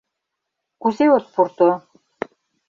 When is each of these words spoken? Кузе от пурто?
Кузе 0.81 1.05
от 1.17 1.25
пурто? 1.33 1.69